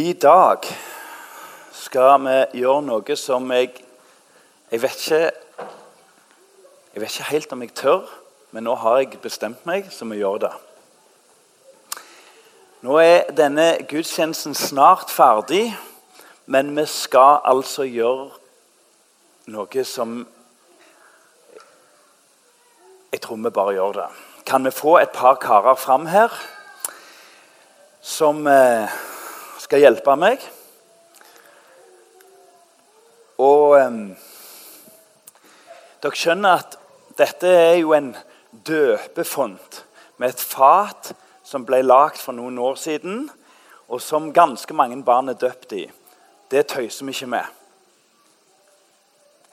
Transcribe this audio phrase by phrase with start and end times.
[0.00, 0.64] I dag
[1.76, 3.74] skal vi gjøre noe som jeg
[4.70, 5.18] Jeg vet ikke
[6.94, 8.06] Jeg vet ikke helt om jeg tør,
[8.54, 10.52] men nå har jeg bestemt meg, så vi gjør det.
[12.86, 15.74] Nå er denne gudstjenesten snart ferdig,
[16.46, 18.30] men vi skal altså gjøre
[19.52, 20.16] noe som
[23.12, 24.08] Jeg tror vi bare gjør det.
[24.46, 26.32] Kan vi få et par karer fram her
[28.00, 29.00] som eh,
[29.70, 30.42] skal hjelpe meg?
[33.38, 33.98] Og eh,
[36.02, 36.72] dere skjønner at
[37.14, 38.08] dette er jo en
[38.66, 39.76] døpefont
[40.18, 41.12] med et fat
[41.46, 43.28] som ble lagd for noen år siden,
[43.86, 45.84] og som ganske mange barn er døpt i.
[46.50, 47.46] Det tøyser vi ikke med.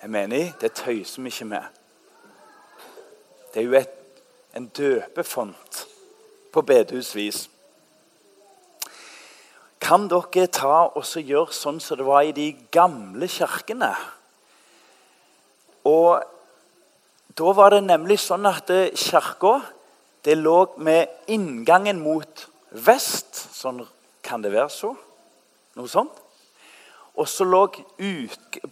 [0.01, 1.77] Jeg mener, det tøyser vi ikke med.
[3.53, 3.93] Det er jo et,
[4.57, 5.85] en døpefont
[6.49, 7.43] på bedehusvis.
[9.87, 13.93] Kan dere ta og gjøre sånn som det var i de gamle kirkene?
[15.87, 16.33] Og
[17.37, 19.59] Da var det nemlig sånn at kirka
[20.25, 23.29] lå med inngangen mot vest.
[23.53, 23.83] Sånn
[24.25, 24.89] kan det være så.
[25.77, 26.17] Noe sånt.
[27.13, 27.61] Og så lå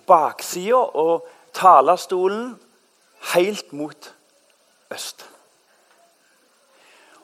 [0.10, 2.56] baksida og talerstolen
[3.36, 4.10] helt mot
[4.90, 5.28] øst.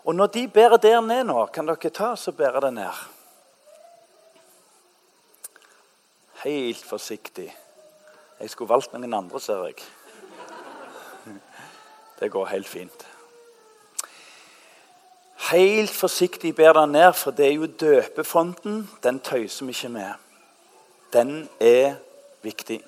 [0.05, 3.01] Og når de bærer der ned nå, kan dere ta så bære det ned.
[6.43, 7.57] Helt forsiktig.
[8.39, 9.75] Jeg skulle valgt noen andre, ser jeg.
[12.19, 13.03] Det går helt fint.
[15.51, 18.89] Helt forsiktig ber den ned, for det er jo døpefonten.
[19.03, 20.09] Den tøyser vi ikke med.
[21.13, 21.95] Den er
[22.41, 22.81] viktig.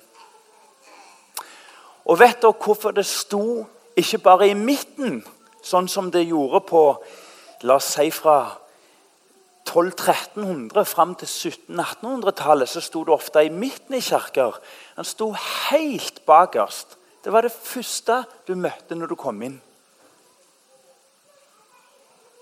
[2.04, 3.66] Og vet dere hvorfor det sto
[3.96, 5.22] ikke bare i midten,
[5.62, 6.84] sånn som det gjorde på
[7.62, 8.63] la oss si fra
[9.74, 14.60] 1200-1300 fram til 1700-1800-tallet så sto det ofte i midten i kirker.
[14.96, 15.32] Den sto
[15.70, 16.98] helt bakerst.
[17.24, 19.56] Det var det første du møtte når du kom inn.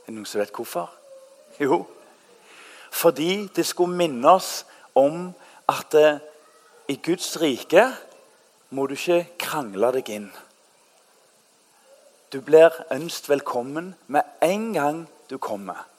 [0.03, 0.91] Er det noen som vet hvorfor?
[1.61, 1.85] Jo,
[2.93, 4.65] fordi det skulle minne oss
[4.99, 5.31] om
[5.71, 6.19] at eh,
[6.89, 7.87] i Guds rike
[8.71, 10.29] må du ikke krangle deg inn.
[12.33, 15.92] Du blir ønsket velkommen med en gang du kommer.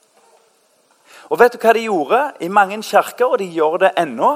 [1.29, 4.33] Og vet du hva de gjorde i mange kirker, og de gjør det ennå?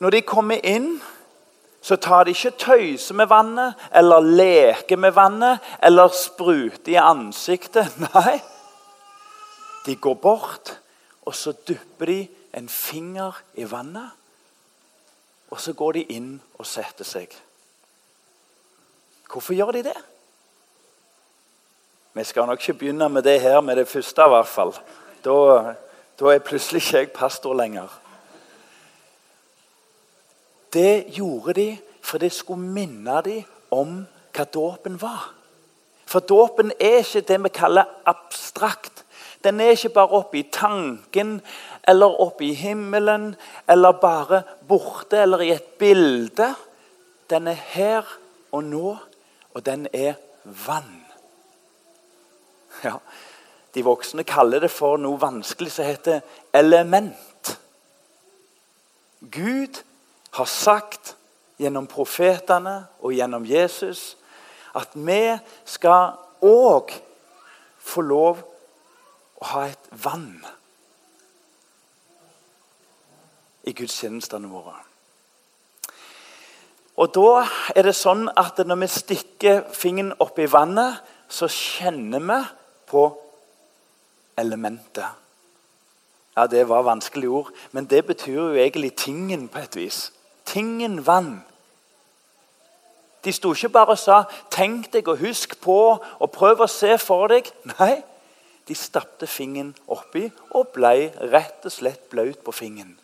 [0.00, 0.94] Når de kommer inn
[1.80, 7.88] så tar de ikke tøyse med vannet eller leker med vannet eller spruter i ansiktet.
[8.12, 8.36] Nei,
[9.86, 10.74] de går bort,
[11.24, 12.20] og så dypper de
[12.56, 14.10] en finger i vannet.
[15.50, 17.32] Og så går de inn og setter seg.
[19.30, 19.98] Hvorfor gjør de det?
[22.12, 24.74] Vi skal nok ikke begynne med det her med det første, i hvert fall.
[25.24, 25.74] Da,
[26.20, 27.88] da er plutselig ikke jeg pastor lenger.
[30.72, 31.68] Det gjorde de
[32.10, 34.00] for det skulle minne dem om
[34.34, 35.30] hva dåpen var.
[36.10, 39.04] For dåpen er ikke det vi kaller abstrakt.
[39.44, 41.38] Den er ikke bare oppe i tanken
[41.88, 43.34] eller oppe i himmelen
[43.70, 46.50] eller bare borte eller i et bilde.
[47.30, 48.16] Den er her
[48.52, 48.96] og nå,
[49.54, 50.18] og den er
[50.66, 51.04] vann.
[52.84, 52.96] Ja,
[53.74, 56.20] De voksne kaller det for noe vanskelig som heter
[56.56, 57.58] element.
[59.20, 59.82] Gud
[60.30, 61.14] har sagt
[61.60, 64.16] gjennom profetene og gjennom Jesus
[64.76, 65.36] at vi
[65.68, 66.16] skal
[66.46, 66.94] òg
[67.80, 68.40] få lov
[69.40, 70.38] å ha et vann
[73.66, 74.76] i gudstjenestene våre.
[77.00, 77.44] Og da
[77.76, 82.38] er det sånn at når vi stikker fingeren oppi vannet, så kjenner vi
[82.90, 83.04] på
[84.40, 85.06] elementet.
[86.36, 90.12] Ja, Det var vanskelige ord, men det betyr jo egentlig tingen på et vis.
[90.46, 91.44] Tingen vann.
[93.24, 96.98] De sto ikke bare og sa 'tenk deg og husk på' og 'prøv å se
[96.98, 97.52] for deg'.
[97.78, 98.02] Nei,
[98.68, 102.98] de stappet fingeren oppi og ble rett og slett blaut på fingeren.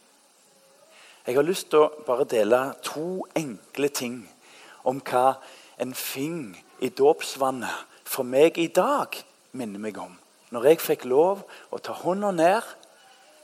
[1.27, 4.29] Jeg har lyst til å bare dele to enkle ting
[4.85, 5.35] om hva
[5.79, 10.19] en fing i dåpsvannet for meg i dag minner meg om.
[10.57, 12.65] Når jeg fikk lov å ta hånda ned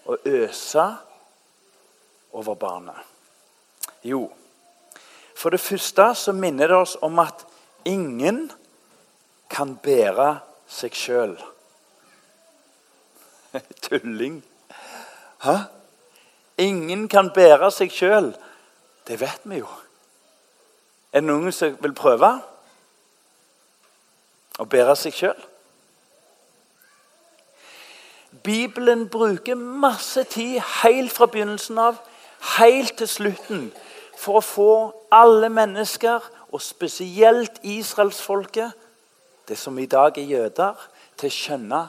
[0.09, 0.85] og øse
[2.33, 2.97] over barnet.
[4.01, 4.31] Jo,
[5.37, 7.45] for det første så minner det oss om at
[7.85, 8.47] ingen
[9.53, 10.39] kan bære
[10.73, 11.37] seg sjøl.
[13.85, 14.41] Tulling.
[15.45, 15.59] Hæ?
[16.65, 18.33] Ingen kan bære seg sjøl.
[19.05, 19.69] Det vet vi jo.
[21.13, 22.39] Er det noen som vil prøve
[24.57, 25.49] å bære seg sjøl?
[28.43, 32.01] Bibelen bruker masse tid helt fra begynnelsen av
[32.57, 33.67] helt til slutten
[34.19, 34.73] for å få
[35.13, 38.73] alle mennesker, og spesielt israelsfolket,
[39.49, 40.77] det som i dag er jøder,
[41.17, 41.81] til å skjønne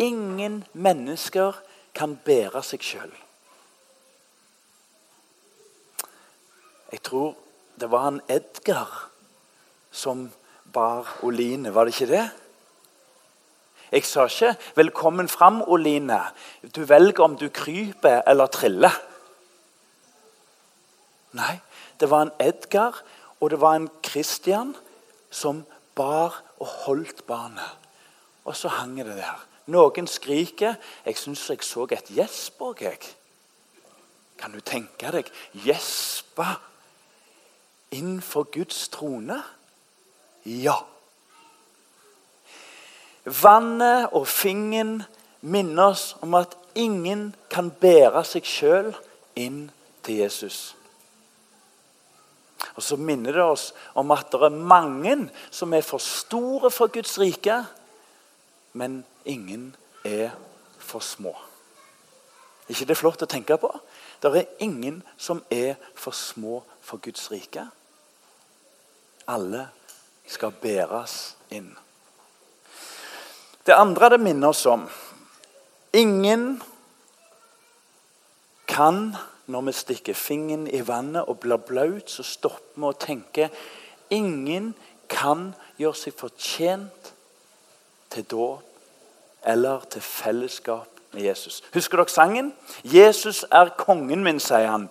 [0.00, 1.58] ingen mennesker
[1.94, 3.12] kan bære seg sjøl.
[6.94, 7.34] Jeg tror
[7.80, 8.90] det var han Edgar
[9.92, 10.28] som
[10.72, 12.24] bar Oline, var det ikke det?
[13.92, 16.32] Jeg sa ikke 'velkommen fram, Oline'.
[16.76, 19.00] Du velger om du kryper eller triller.
[21.32, 21.60] Nei,
[22.00, 23.02] det var en Edgar
[23.40, 24.76] og det var en Christian
[25.30, 25.64] som
[25.94, 27.76] bar og holdt barnet.
[28.44, 29.46] Og så hang det der.
[29.66, 30.74] Noen skriker.
[31.04, 33.00] Jeg syns jeg så et gjesp òg, jeg.
[34.38, 35.30] Kan du tenke deg
[35.64, 36.46] gjespe
[37.94, 39.42] innenfor Guds trone?
[40.44, 40.76] Ja.
[43.24, 44.98] Vannet og fingen
[45.40, 48.90] minner oss om at ingen kan bære seg sjøl
[49.38, 49.68] inn
[50.04, 50.74] til Jesus.
[52.74, 55.16] Og Så minner det oss om at det er mange
[55.50, 57.64] som er for store for Guds rike,
[58.72, 59.74] men ingen
[60.04, 60.30] er
[60.78, 61.34] for små.
[62.68, 63.70] ikke det flott å tenke på?
[64.22, 67.68] Det er ingen som er for små for Guds rike.
[69.28, 69.68] Alle
[70.26, 71.76] skal bæres inn.
[73.66, 74.88] Det andre det minner oss om
[75.94, 76.62] Ingen
[78.66, 79.16] kan,
[79.46, 83.48] når vi stikker fingeren i vannet og blir blaut, så stopper vi å tenke
[84.10, 84.72] Ingen
[85.08, 87.12] kan gjøre seg fortjent
[88.10, 88.70] til dåp
[89.44, 91.62] eller til fellesskap med Jesus.
[91.74, 92.52] Husker dere sangen?
[92.84, 94.88] 'Jesus er kongen min', sier han.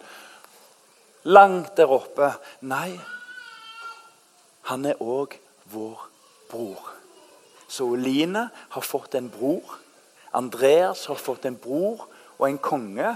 [1.24, 2.34] Langt der oppe.
[2.62, 3.00] Nei,
[4.62, 6.10] han er òg vår
[6.50, 6.93] bror.
[7.74, 9.80] Så Oline har fått en bror.
[10.32, 12.06] Andreas har fått en bror
[12.38, 13.16] og en konge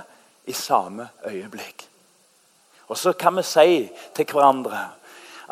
[0.49, 1.85] i samme øyeblikk.
[2.87, 3.69] Og så kan vi si
[4.15, 4.79] til hverandre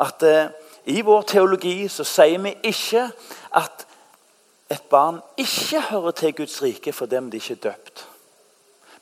[0.02, 0.50] at eh,
[0.90, 3.06] i vår teologi så sier vi ikke
[3.58, 3.86] at
[4.70, 8.06] et barn ikke hører til Guds rike for dem de ikke er døpt.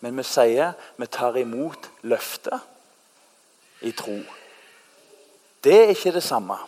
[0.00, 2.60] Men vi sier vi tar imot løftet
[3.88, 4.18] i tro.
[5.64, 6.58] Det er ikke det samme.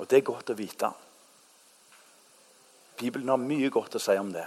[0.00, 0.96] Og det er godt å vite.
[2.96, 4.46] Bibelen har mye godt å si om det.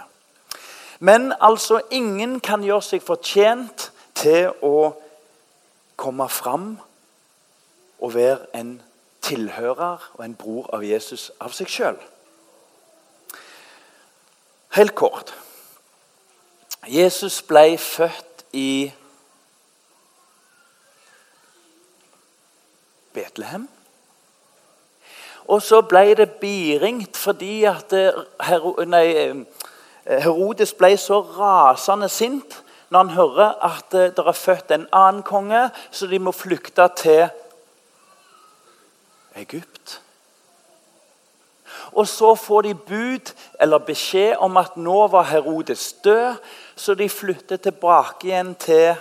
[1.00, 3.88] Men altså, ingen kan gjøre seg fortjent
[4.18, 4.92] til å
[6.00, 6.74] komme fram
[8.00, 8.74] og være en
[9.24, 11.98] tilhører og en bror av Jesus av seg sjøl.
[14.76, 15.34] Helt kort.
[16.88, 18.92] Jesus ble født i
[23.12, 23.68] Betlehem.
[25.50, 27.94] Og så ble det biringt fordi at
[28.46, 29.62] Hero, nei, eh,
[30.22, 32.60] Herodes ble så rasende sint
[32.90, 36.86] når han hører at eh, det er født en annen konge, så de må flykte
[36.98, 37.26] til
[39.38, 40.00] Egypt.
[41.92, 46.38] Og så får de bud eller beskjed om at nå var Herodes død,
[46.76, 48.94] så de flytter tilbake igjen til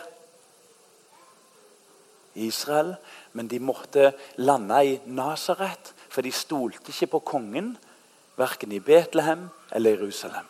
[2.33, 2.95] Israel.
[3.33, 7.77] Men de måtte lande i Nasaret, for de stolte ikke på kongen.
[8.35, 10.45] Verken i Betlehem eller Jerusalem.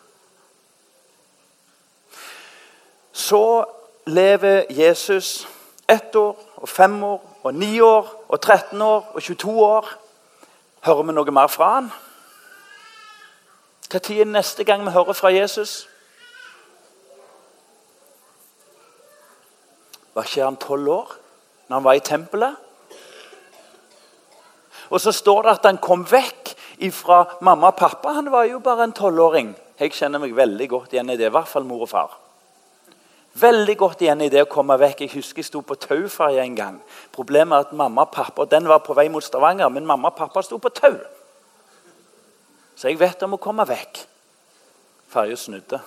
[3.13, 3.65] Så
[4.07, 5.47] lever Jesus
[5.89, 9.89] ett år og fem år og ni år og 13 år og 22 år.
[10.81, 11.91] Hører vi noe mer fra han?
[13.93, 15.89] Når er neste gang vi hører fra Jesus?
[20.13, 21.13] Var ikke han tolv år
[21.67, 22.57] når han var i tempelet?
[24.89, 26.55] Og så står det at han kom vekk
[26.95, 28.15] fra mamma og pappa.
[28.17, 29.53] Han var jo bare en tolvåring.
[29.79, 31.29] Jeg kjenner meg veldig godt igjen i det.
[31.29, 32.17] I hvert fall mor og far.
[33.39, 35.05] Veldig godt igjen i det å komme vekk.
[35.05, 36.79] Jeg husker jeg sto på tauferja en gang.
[37.15, 40.17] Problemet er at mamma og pappa, Den var på vei mot Stavanger, men mamma og
[40.17, 40.97] pappa sto på tau.
[42.75, 44.05] Så jeg vet om å komme vekk.
[45.09, 45.79] Ferja snudde.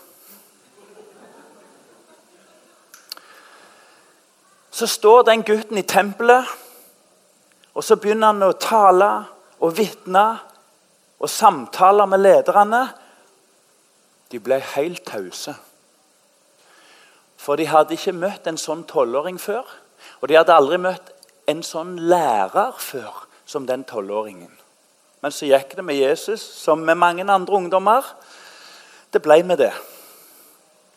[4.72, 6.48] Så står den gutten i tempelet,
[7.74, 9.10] og så begynner han å tale
[9.62, 10.24] og vitne
[11.22, 12.82] og samtale med lederne.
[14.32, 15.54] De ble helt tause.
[17.42, 19.64] For de hadde ikke møtt en sånn tolvåring før.
[20.20, 21.12] Og de hadde aldri møtt
[21.50, 24.50] en sånn lærer før som den tolvåringen.
[25.22, 28.06] Men så gikk det med Jesus som med mange andre ungdommer.
[29.12, 29.72] Det ble med det.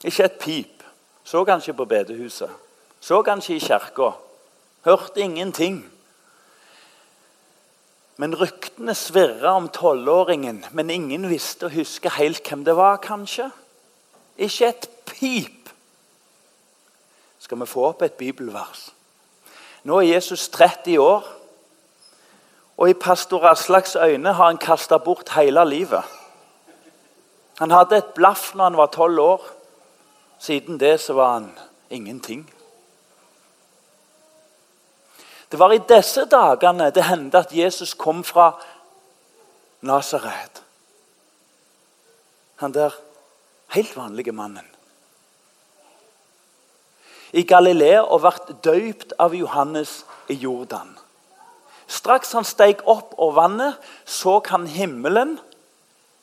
[0.03, 0.83] Ikke et pip.
[1.25, 2.49] Så han ikke på bedehuset.
[3.01, 4.11] Så han ikke i kirka.
[4.85, 5.83] Hørte ingenting.
[8.17, 13.49] Men ryktene svirra om tolvåringen, men ingen visste å huske helt hvem det var, kanskje.
[14.39, 15.71] Ikke et pip.
[17.39, 18.89] Skal vi få opp et bibelvers?
[19.85, 21.27] Nå er Jesus 30 år,
[22.75, 26.03] og i pastor Aslaks øyne har han kasta bort hele livet.
[27.59, 29.45] Han hadde et blaff når han var tolv år.
[30.39, 31.51] Siden det så var han
[31.89, 32.43] ingenting.
[35.55, 38.49] Det var i disse dagene det hendte at Jesus kom fra
[39.87, 40.59] Nasaret.
[42.59, 42.91] Han der
[43.71, 44.65] helt vanlige mannen.
[47.31, 50.91] I Galilea og vært døypt av Johannes i Jordan.
[51.87, 55.37] Straks han steg opp over vannet, så han himmelen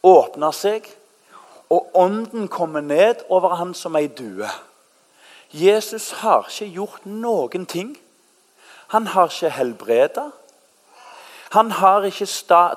[0.05, 0.93] åpne seg,
[1.73, 4.53] og ånden komme ned over han som ei due.
[5.57, 7.97] Jesus har ikke gjort noen ting.
[8.93, 10.29] Han har ikke helbreda.
[11.53, 12.29] Han har ikke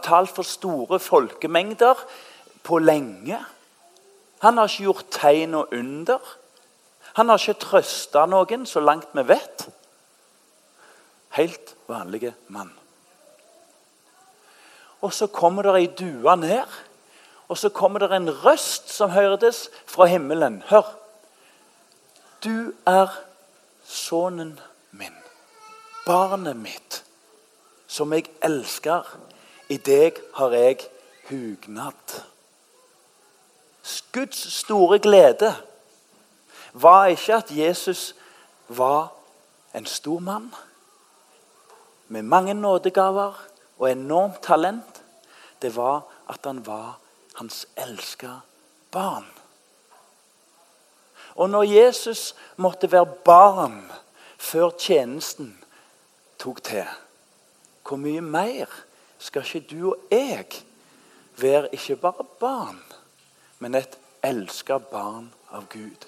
[0.04, 2.00] talt for store folkemengder
[2.64, 3.40] på lenge.
[4.44, 6.20] Han har ikke gjort tegn og under.
[7.16, 9.68] Han har ikke trøsta noen, så langt vi vet.
[11.36, 12.72] Helt vanlige mann.
[15.02, 16.80] Og så kommer det ei due ned,
[17.48, 20.64] og så kommer det en røst som hørtes fra himmelen.
[20.68, 20.88] Hør!
[22.44, 23.12] Du er
[23.86, 24.60] sønnen
[24.92, 25.16] min,
[26.06, 27.04] barnet mitt,
[27.88, 29.04] som jeg elsker.
[29.70, 30.86] I deg har jeg
[31.30, 32.20] hugnad.
[34.16, 35.56] Guds store glede
[36.74, 38.16] var ikke at Jesus
[38.68, 39.12] var
[39.76, 40.54] en stor mann
[42.08, 43.34] med mange nådegaver
[43.80, 45.04] og enormt talent.
[45.62, 46.98] Det var at han var
[47.34, 48.30] hans elska
[48.92, 49.26] barn.
[51.36, 53.92] Og når Jesus måtte være barn
[54.38, 55.65] før tjenesten
[56.46, 56.86] tok til,
[57.86, 58.70] hvor mye mer
[59.22, 60.46] skal ikke du og jeg
[61.42, 62.82] være ikke bare barn,
[63.60, 66.06] men et elska barn av Gud?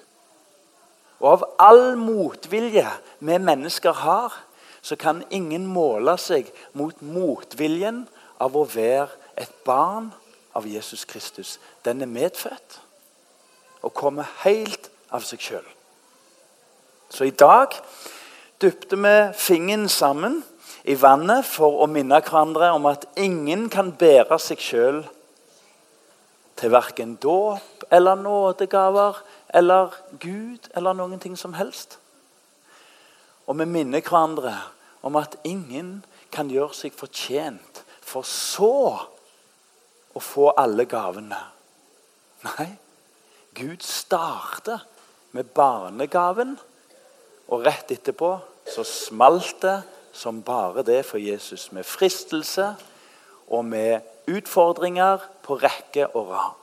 [1.19, 2.85] Og av all motvilje
[3.19, 4.35] vi mennesker har,
[4.81, 8.05] så kan ingen måle seg mot motviljen
[8.39, 9.09] av å være
[9.41, 10.11] et barn
[10.55, 11.57] av Jesus Kristus.
[11.85, 12.77] Den er medfødt
[13.81, 15.65] og kommer helt av seg sjøl.
[17.09, 17.73] Så i dag
[18.61, 20.41] dypte vi fingeren sammen
[20.83, 25.01] i vannet for å minne hverandre om at ingen kan bære seg sjøl
[26.57, 29.19] til verken dåp eller nådegaver
[29.53, 31.99] eller Gud eller noen ting som helst.
[33.47, 34.55] Og vi minner hverandre
[35.05, 36.01] om at ingen
[36.33, 38.73] kan gjøre seg fortjent for så
[40.17, 41.39] å få alle gavene.
[42.47, 42.69] Nei,
[43.57, 44.83] Gud starter
[45.35, 46.55] med barnegaven,
[47.47, 48.31] og rett etterpå
[48.67, 49.77] så smalt det
[50.17, 51.71] som bare det for Jesus.
[51.71, 52.73] Med fristelse
[53.47, 56.55] og med utfordringer på rekke og rad.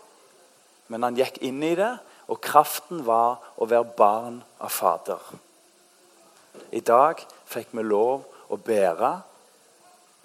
[0.89, 1.95] Men han gikk inn i det,
[2.29, 5.21] og kraften var å være barn av Fader.
[6.73, 9.13] I dag fikk vi lov å bære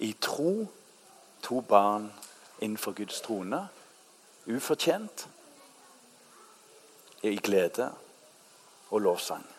[0.04, 0.68] i tro
[1.44, 2.10] to barn
[2.60, 3.62] innenfor Guds trone.
[4.50, 5.28] Ufortjent,
[7.24, 7.90] i glede
[8.90, 9.59] og lovsang.